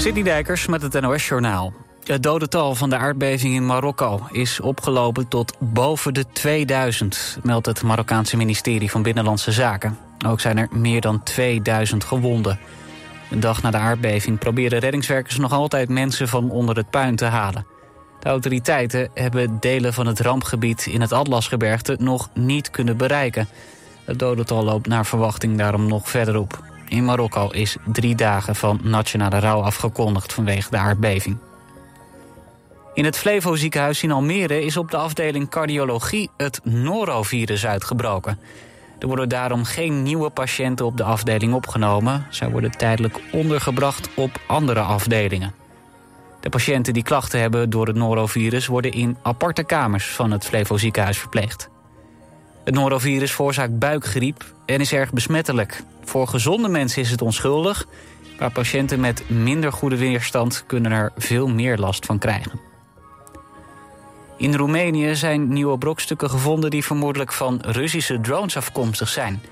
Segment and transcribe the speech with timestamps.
[0.00, 1.72] City Dijkers met het NOS Journaal.
[2.04, 7.82] Het dodental van de aardbeving in Marokko is opgelopen tot boven de 2000, meldt het
[7.82, 9.98] Marokkaanse ministerie van Binnenlandse Zaken.
[10.26, 12.58] Ook zijn er meer dan 2000 gewonden.
[13.30, 17.24] Een dag na de aardbeving proberen reddingswerkers nog altijd mensen van onder het puin te
[17.24, 17.66] halen.
[18.20, 23.48] De autoriteiten hebben delen van het rampgebied in het Atlasgebergte nog niet kunnen bereiken.
[24.04, 26.69] Het dodental loopt naar verwachting daarom nog verder op.
[26.90, 31.38] In Marokko is drie dagen van nationale rouw afgekondigd vanwege de aardbeving.
[32.94, 38.38] In het Flevo ziekenhuis in Almere is op de afdeling cardiologie het norovirus uitgebroken.
[38.98, 42.26] Er worden daarom geen nieuwe patiënten op de afdeling opgenomen.
[42.30, 45.54] Zij worden tijdelijk ondergebracht op andere afdelingen.
[46.40, 50.76] De patiënten die klachten hebben door het norovirus worden in aparte kamers van het Flevo
[50.76, 51.70] ziekenhuis verpleegd.
[52.64, 55.82] Het norovirus veroorzaakt buikgriep en is erg besmettelijk.
[56.04, 57.86] Voor gezonde mensen is het onschuldig,
[58.38, 62.60] maar patiënten met minder goede weerstand kunnen er veel meer last van krijgen.
[64.36, 69.42] In Roemenië zijn nieuwe brokstukken gevonden die vermoedelijk van Russische drones afkomstig zijn.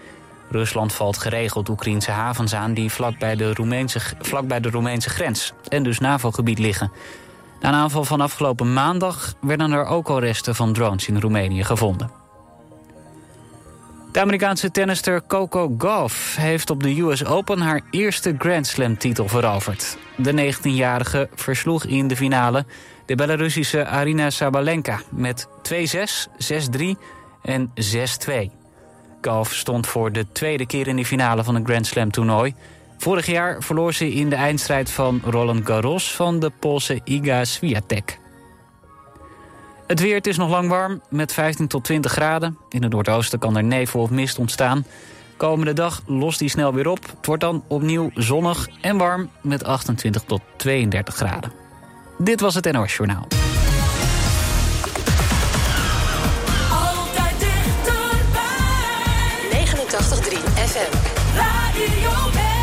[0.51, 5.83] Rusland valt geregeld Oekraïnse havens aan die vlakbij de Roemeense, vlakbij de Roemeense grens en
[5.83, 6.93] dus NAVO-gebied liggen.
[7.61, 11.65] Na een aanval van afgelopen maandag werden er ook al resten van drones in Roemenië
[11.65, 12.11] gevonden.
[14.13, 19.99] De Amerikaanse tennister Coco Gauff heeft op de US Open haar eerste Grand Slam-titel veroverd.
[20.17, 22.65] De 19-jarige versloeg in de finale
[23.07, 25.77] de Belarussische Arina Sabalenka met 2-6,
[26.77, 26.81] 6-3
[27.43, 27.73] en 6-2.
[29.21, 32.55] Gauff stond voor de tweede keer in de finale van een Grand Slam toernooi.
[32.99, 38.19] Vorig jaar verloor ze in de eindstrijd van Roland Garros van de Poolse Iga Swiatek.
[39.89, 42.59] Het weer, het is nog lang warm, met 15 tot 20 graden.
[42.69, 44.87] In het noordoosten kan er nevel of mist ontstaan.
[45.37, 47.07] Komende dag lost die snel weer op.
[47.17, 51.53] Het wordt dan opnieuw zonnig en warm met 28 tot 32 graden.
[52.19, 53.27] Dit was het NOS Journaal.
[56.71, 58.35] Altijd dichterbij.
[59.51, 60.93] 89.3 FM.
[61.37, 62.57] Radio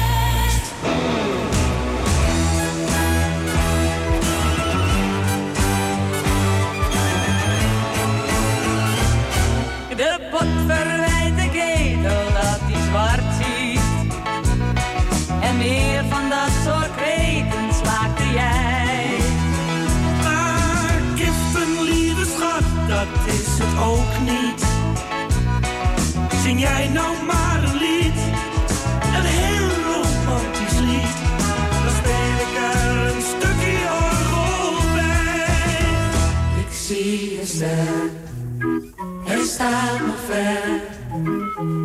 [23.80, 24.64] ook niet.
[26.44, 28.20] Zing jij nou maar een lied,
[29.16, 31.16] een heel romantisch lied.
[31.84, 35.88] Dan speel ik er een stukje orgel bij.
[36.60, 38.10] Ik zie een ster,
[39.24, 40.94] hij staat nog ver.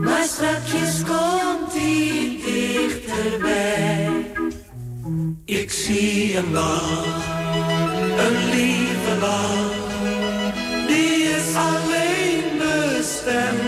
[0.02, 4.08] Maar strakjes komt hij dichterbij.
[5.44, 7.26] Ik zie een lach,
[8.18, 9.79] een lieve lach.
[13.30, 13.59] them.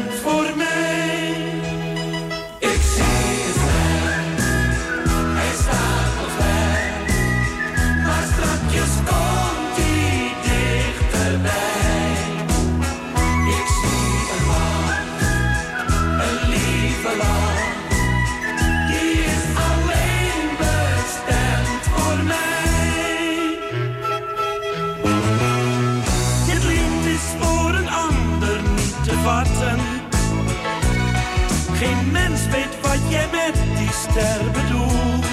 [34.13, 35.27] Bedoelt.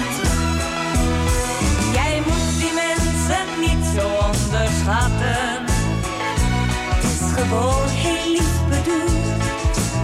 [1.92, 5.64] Jij moet die mensen niet zo onderschatten.
[6.94, 9.36] Het is gewoon heel lief bedoeld.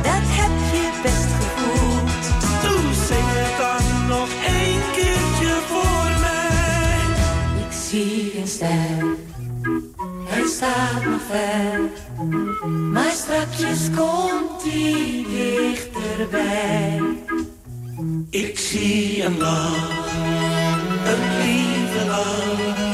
[0.02, 2.22] Dat heb je best gevoeld.
[2.62, 6.98] Doe zing het dan nog één keertje voor mij.
[7.66, 9.04] Ik zie een ster,
[10.24, 11.80] hij staat nog ver.
[12.92, 17.00] Maar strakjes komt hij dichterbij.
[18.36, 20.14] Ik zie een lach,
[21.04, 22.85] een lieve lach.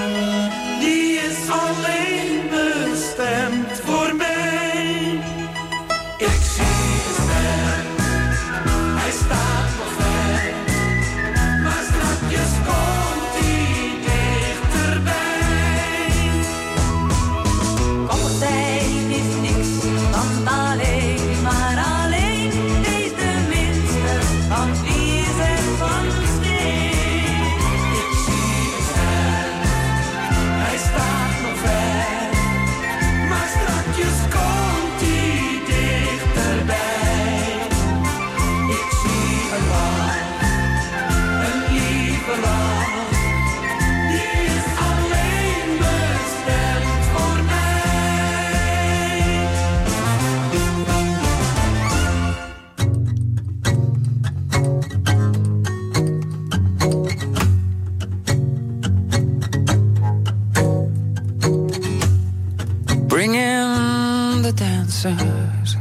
[65.03, 65.77] dancers.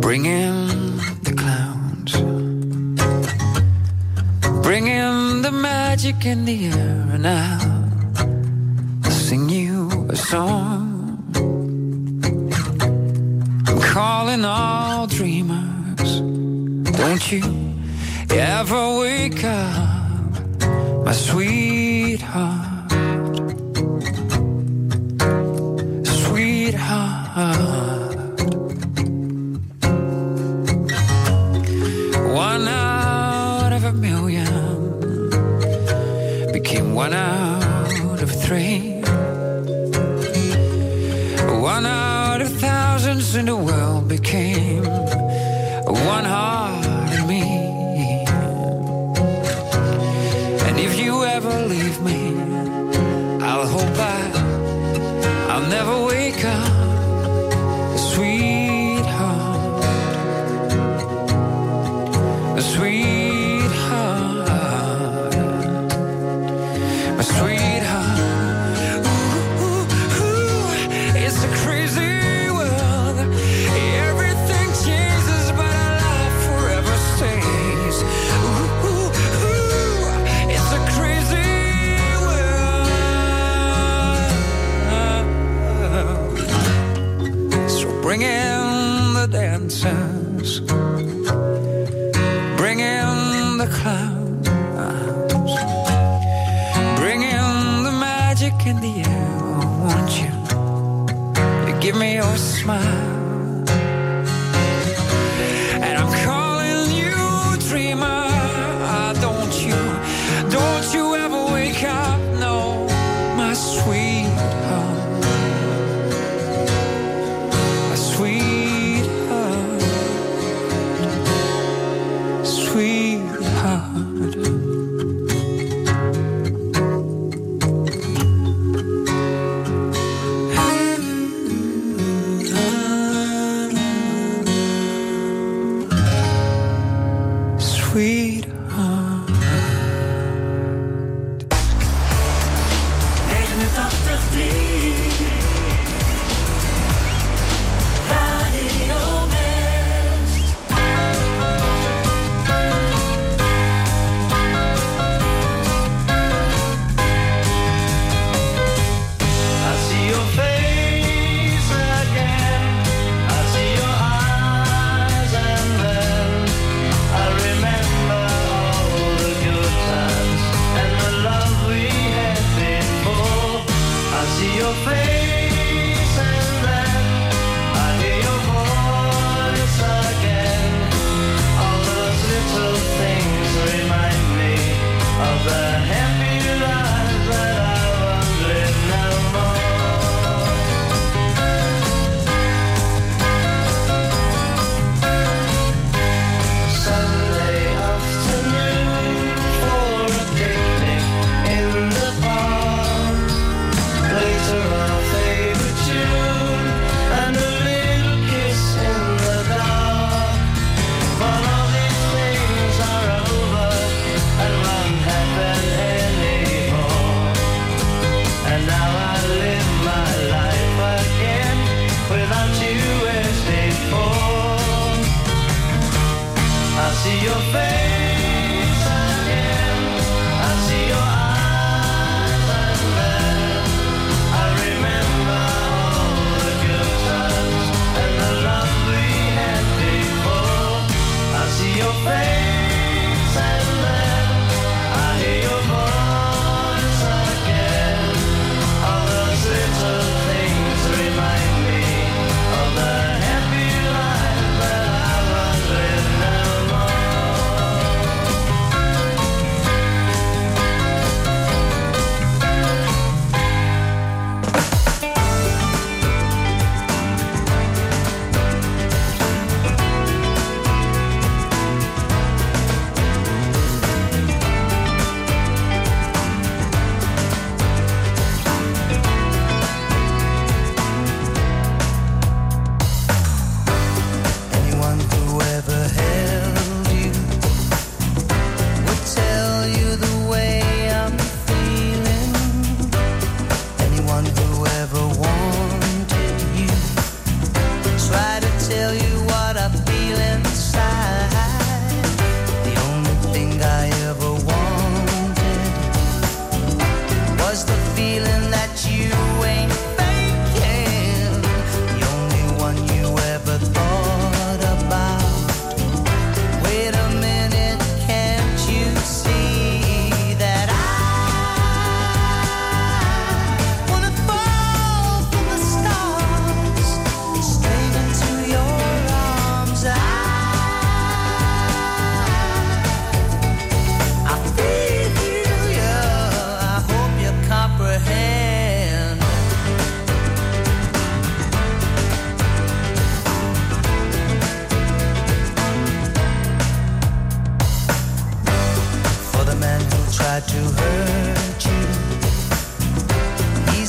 [0.00, 2.12] Bring in the clowns.
[4.62, 11.22] Bring in the magic in the air, and I'll sing you a song.
[13.68, 16.20] I'm calling all dreamers.
[17.00, 17.44] Don't you
[18.30, 22.05] ever wake up, my sweet.
[36.96, 37.25] Why not?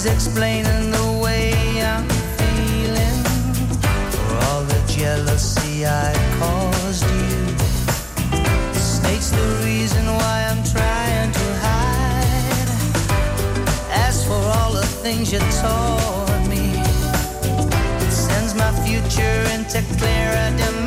[0.08, 2.08] explaining the way I'm
[2.40, 3.24] feeling
[4.12, 7.48] for all the jealousy I caused you.
[8.74, 12.70] States the reason why I'm trying to hide.
[14.08, 16.66] As for all the things you taught me,
[18.06, 20.87] it sends my future into clearer demand.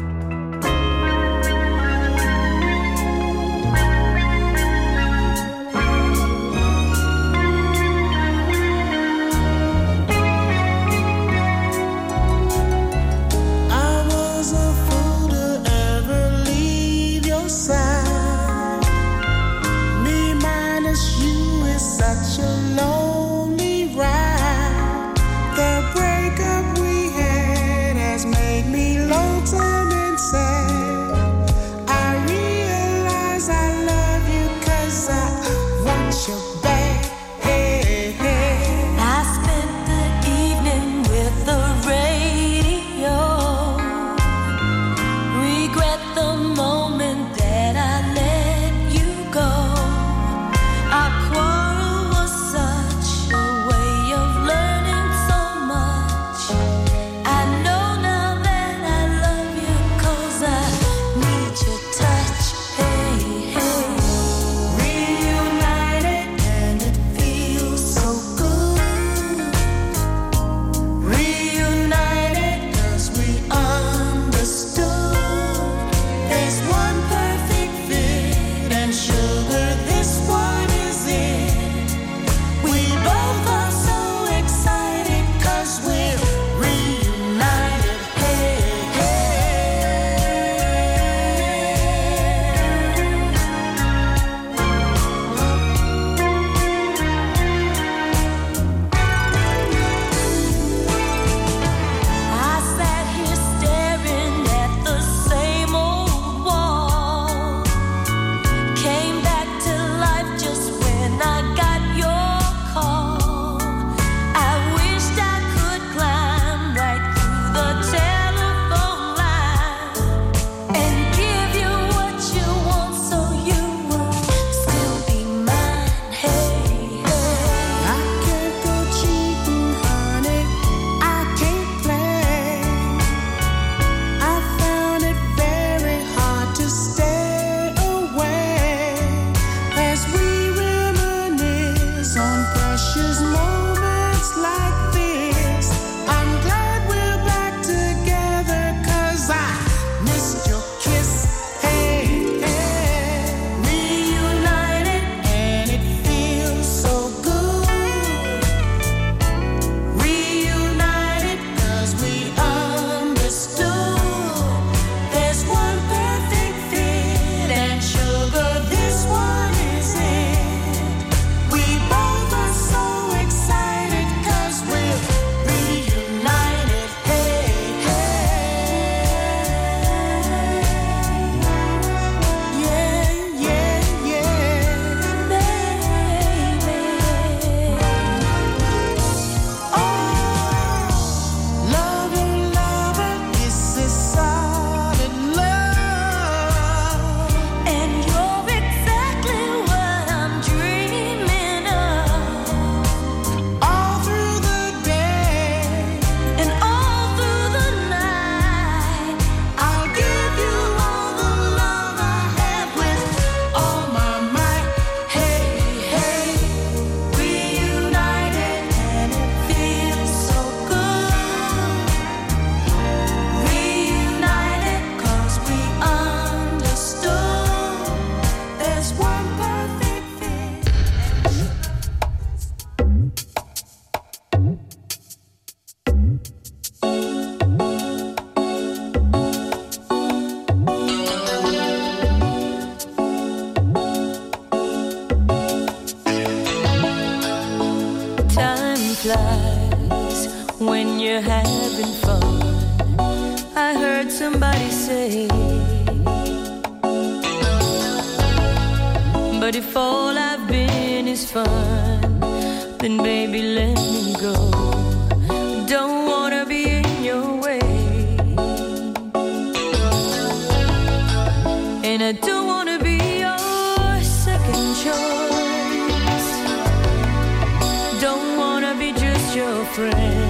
[279.73, 280.20] friend.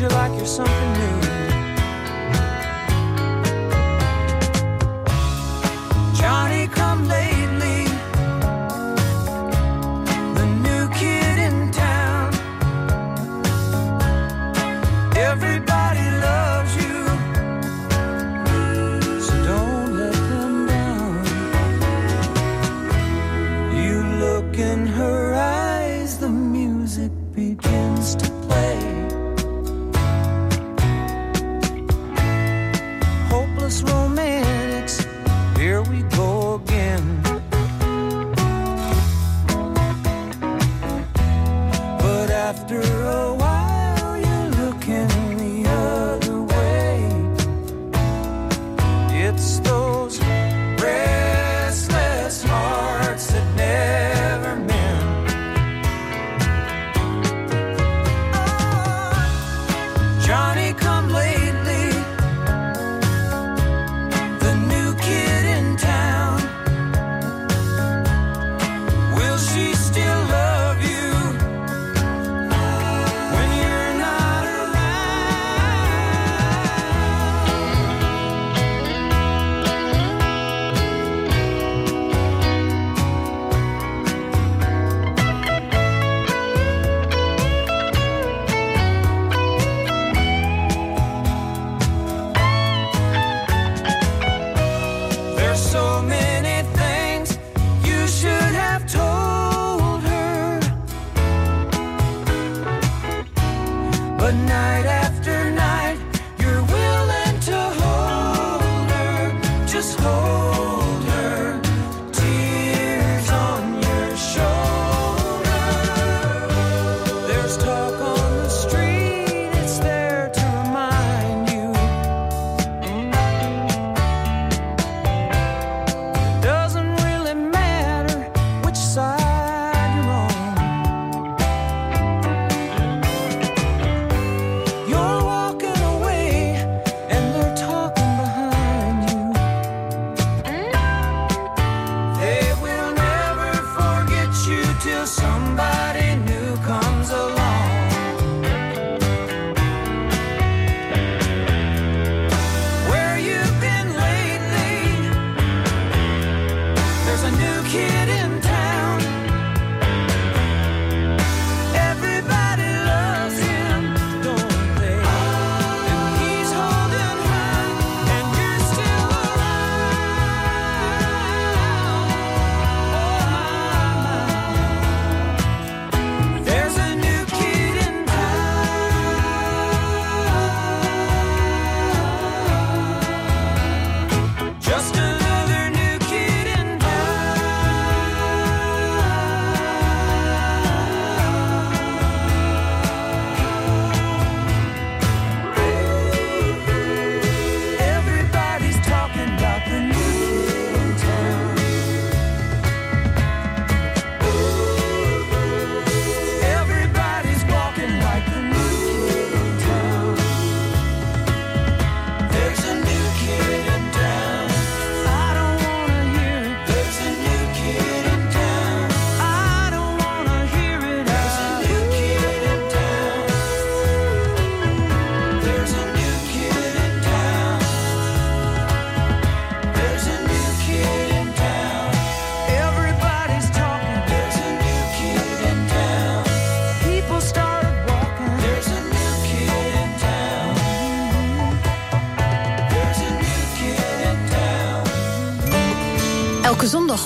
[0.00, 1.29] you like you're something new.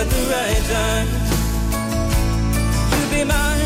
[0.00, 1.08] At the right time,
[3.00, 3.57] you'd be mine.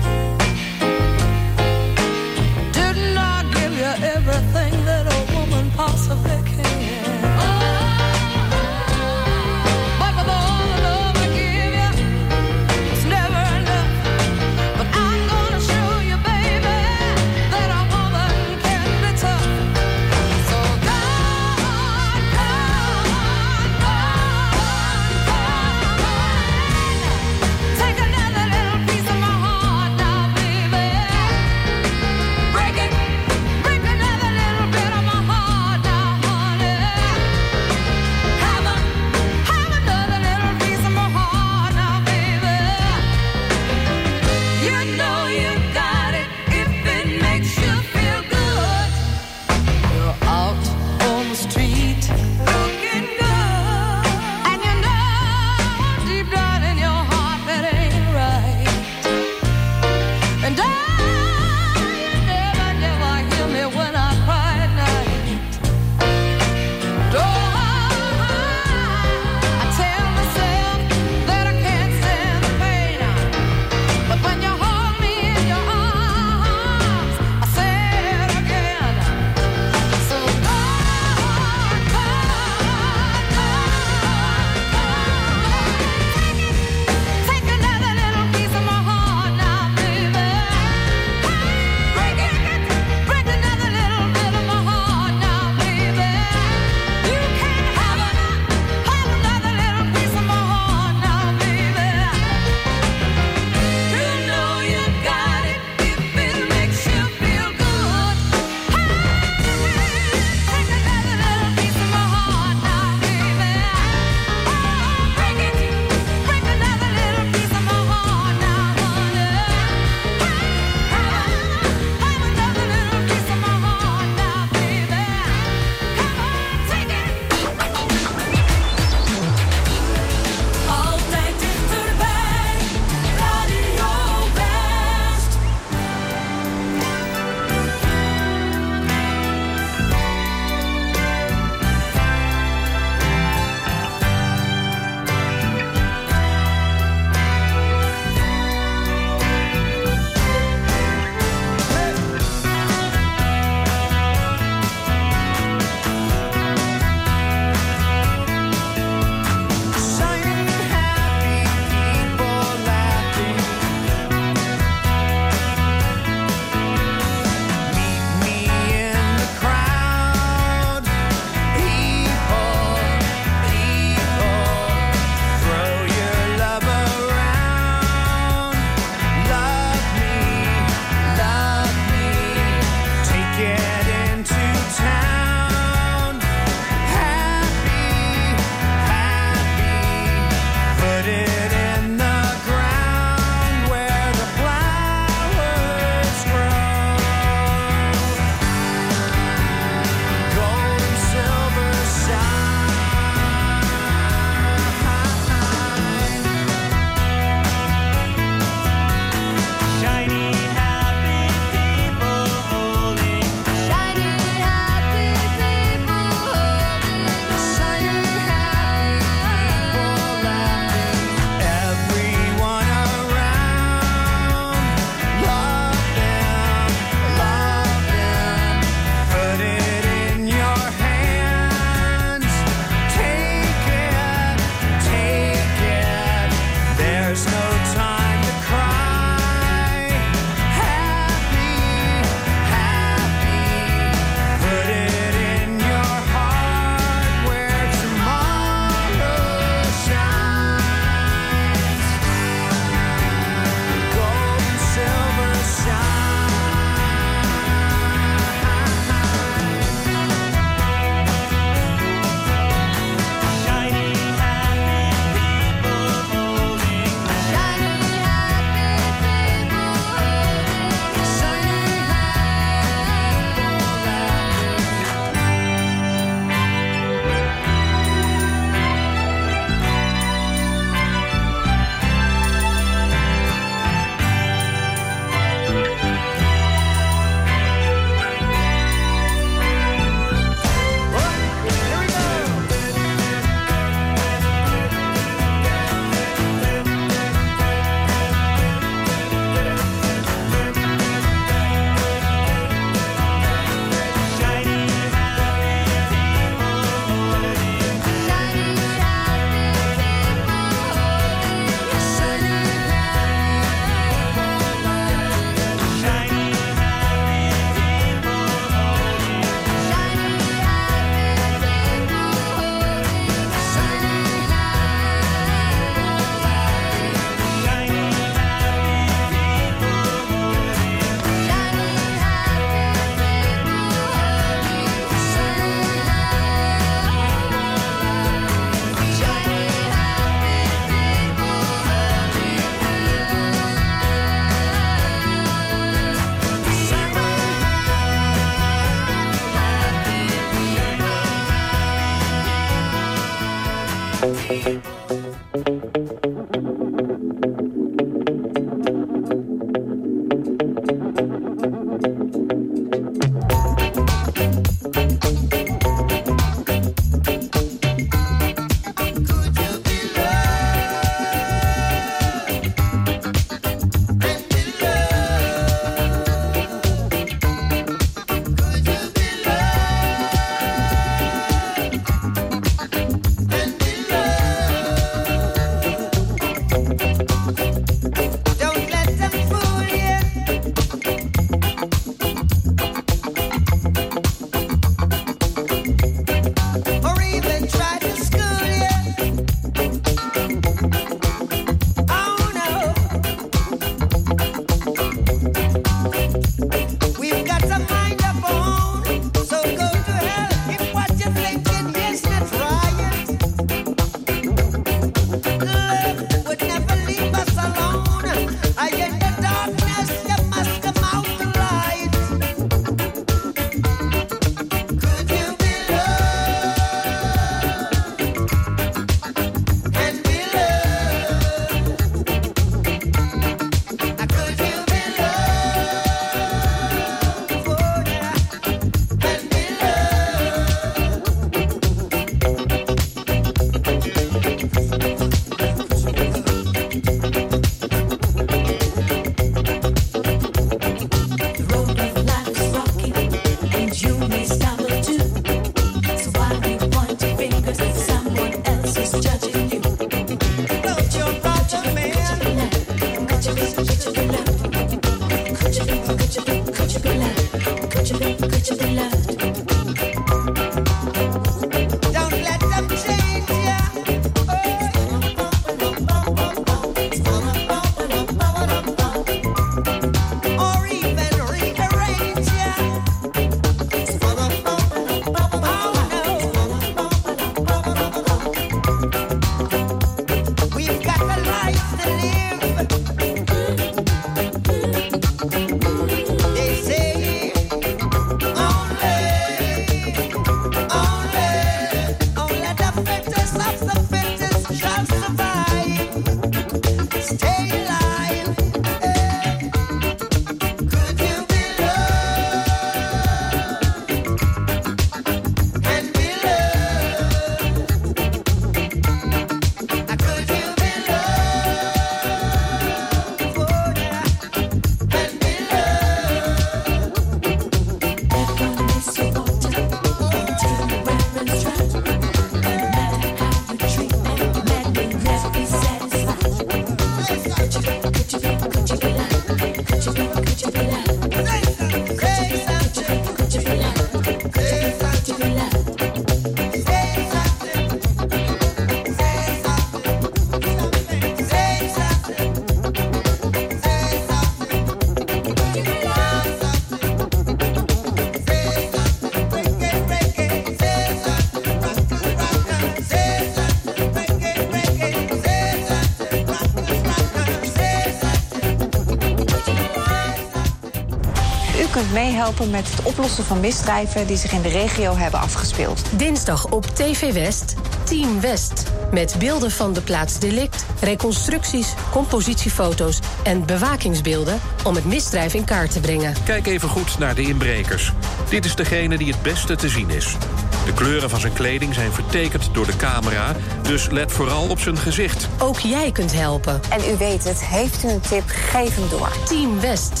[572.21, 575.81] Meehelpen met het oplossen van misdrijven die zich in de regio hebben afgespeeld.
[575.91, 578.63] Dinsdag op TV West, Team West.
[578.91, 585.71] Met beelden van de plaats delict, reconstructies, compositiefoto's en bewakingsbeelden om het misdrijf in kaart
[585.71, 586.13] te brengen.
[586.23, 587.91] Kijk even goed naar de inbrekers.
[588.29, 590.17] Dit is degene die het beste te zien is.
[590.65, 594.77] De kleuren van zijn kleding zijn vertekend door de camera, dus let vooral op zijn
[594.77, 595.27] gezicht.
[595.39, 596.61] Ook jij kunt helpen.
[596.69, 599.11] En u weet het, heeft u een tip, geef hem door.
[599.25, 600.00] Team West,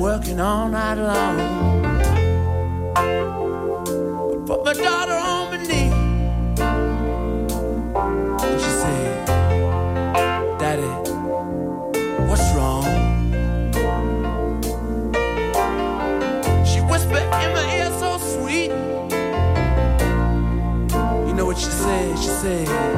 [0.00, 1.38] Working all night long.
[2.96, 3.36] I
[4.46, 5.92] Put my daughter on my knee,
[8.48, 9.26] and she said,
[10.58, 10.92] "Daddy,
[12.28, 12.86] what's wrong?"
[16.64, 18.70] She whispered in my ear so sweet.
[21.26, 22.18] You know what she said?
[22.18, 22.89] She said.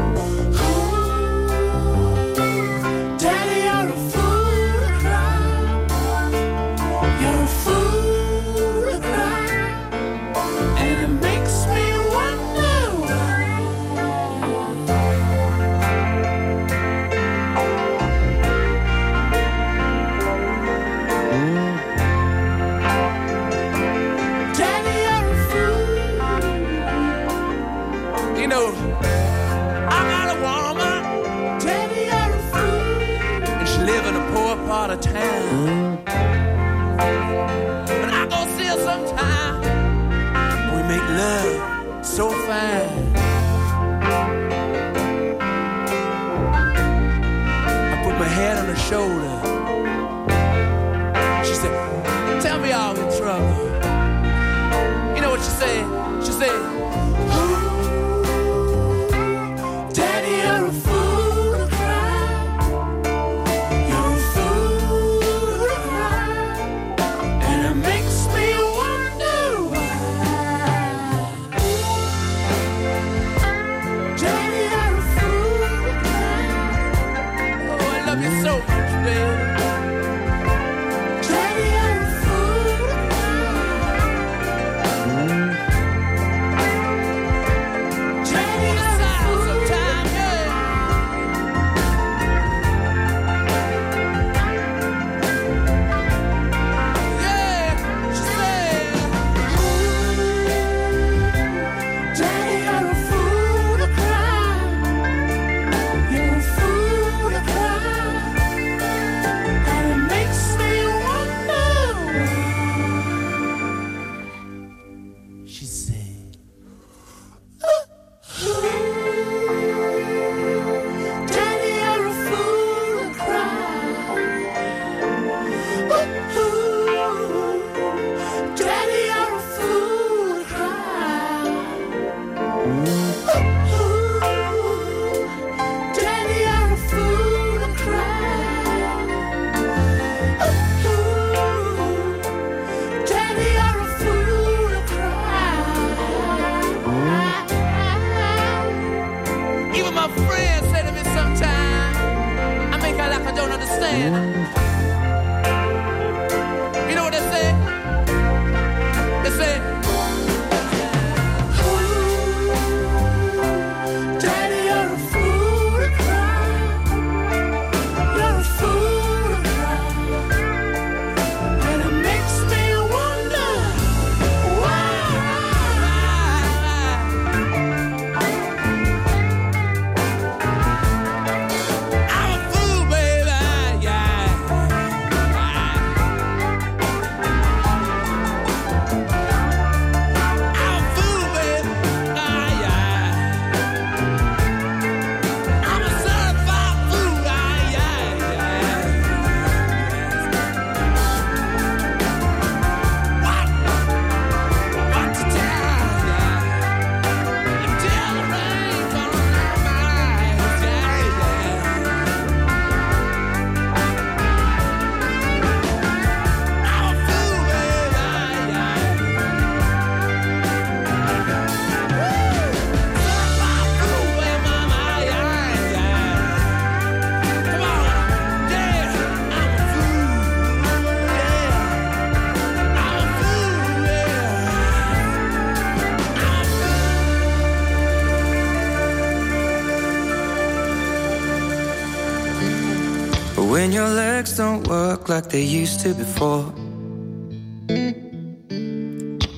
[245.13, 246.47] Like they used to before.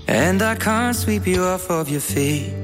[0.06, 2.54] And I can't sweep you off of your feet.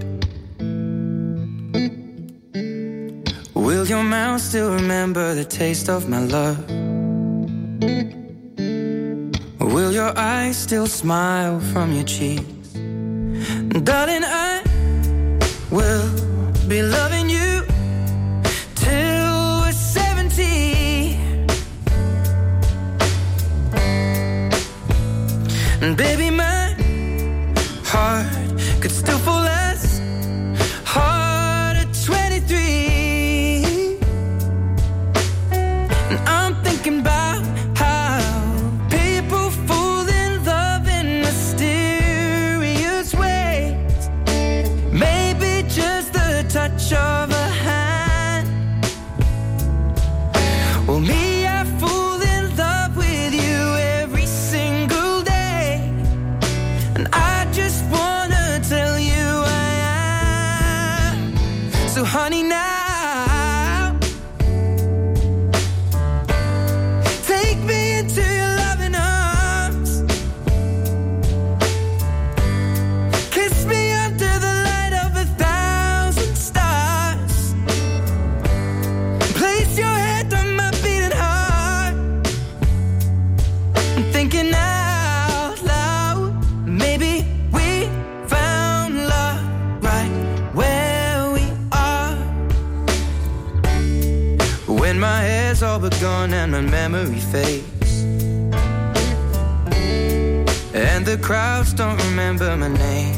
[3.67, 6.61] Will your mouth still remember the taste of my love?
[9.75, 12.69] Will your eyes still smile from your cheeks?
[13.91, 14.63] Darling, I
[15.77, 16.09] will
[16.69, 17.20] be loving
[62.01, 62.60] So, honey, now.
[96.91, 98.03] Memory fades.
[100.75, 103.17] And the crowds don't remember my name.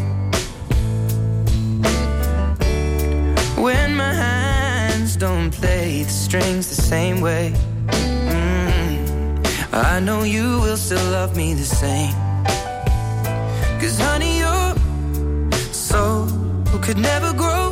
[3.56, 7.54] When my hands don't play the strings the same way.
[7.88, 12.14] Mm, I know you will still love me the same.
[13.80, 14.74] Cause honey, your
[15.72, 16.28] soul
[16.82, 17.71] could never grow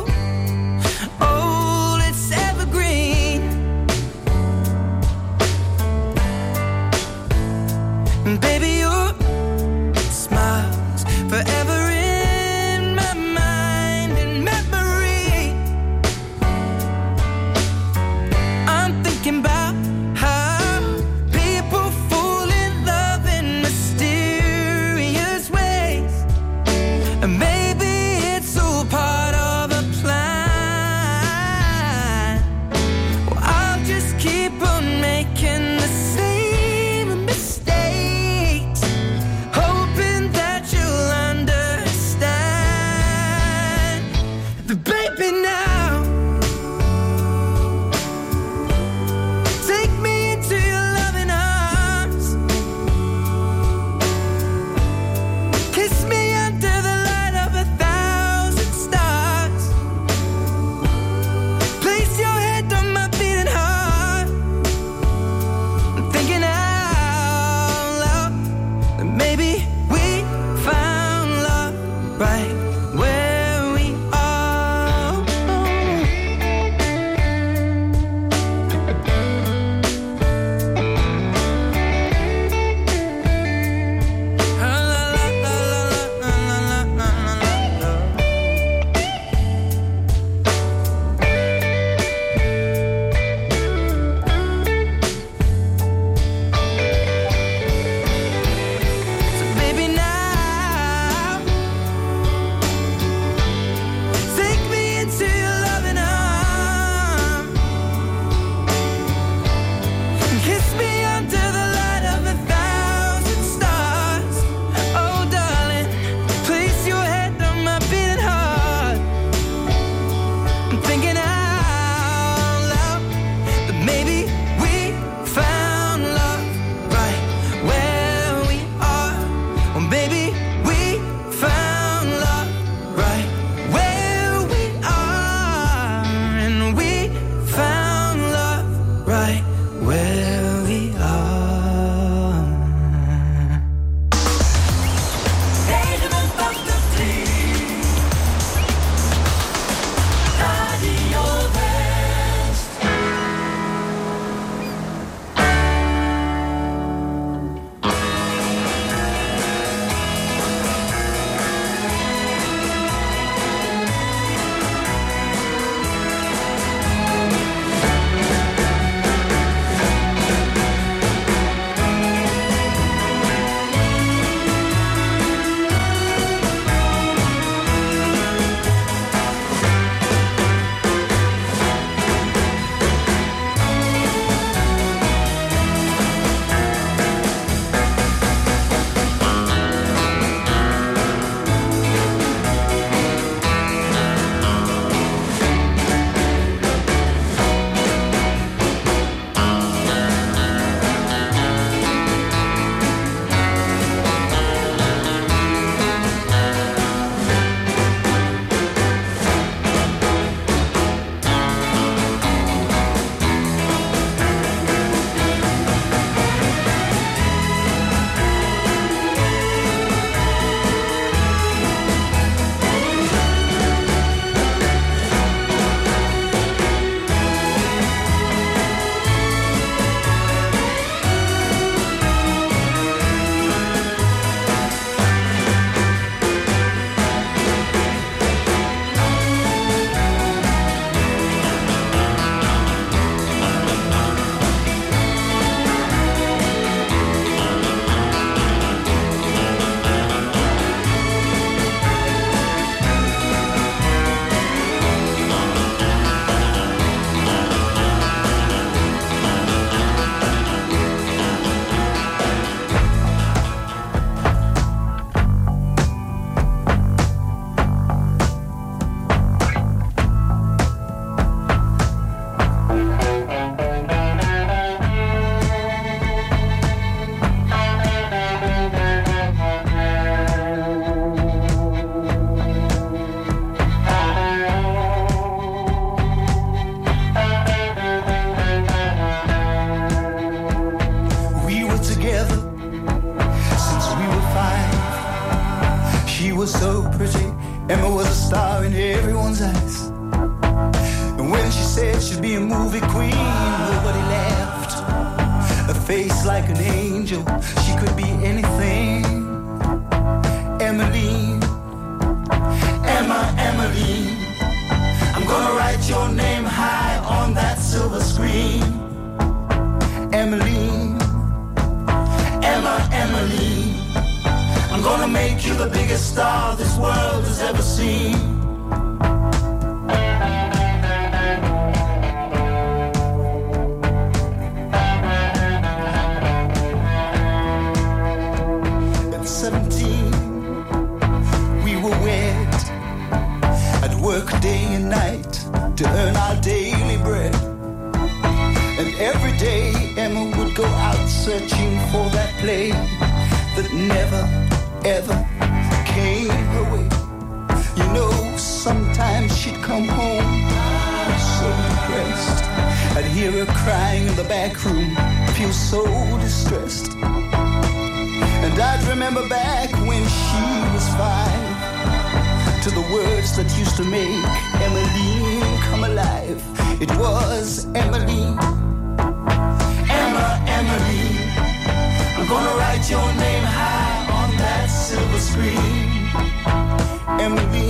[387.21, 387.69] Emily.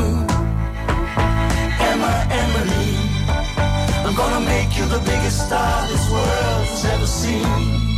[1.89, 2.95] Emma, Emily.
[4.05, 7.90] I'm gonna make you the biggest star this world has ever seen.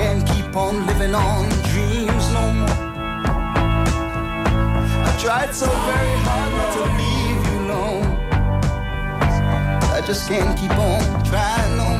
[0.00, 2.78] Can't keep on living on dreams no more.
[5.04, 8.06] I tried so very hard not to leave you alone.
[9.92, 11.99] I just can't keep on trying no more.